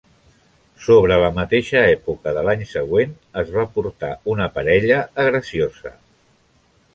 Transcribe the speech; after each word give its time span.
Sobre 0.85 1.17
la 1.23 1.27
mateixa 1.35 1.83
època 1.89 2.33
de 2.37 2.43
l'any 2.47 2.63
següent, 2.71 3.13
es 3.43 3.53
va 3.59 3.67
portar 3.77 4.11
una 4.35 4.49
parella 4.57 4.99
a 5.25 5.29
Graciosa. 5.29 5.95